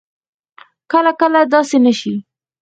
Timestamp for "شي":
1.99-2.15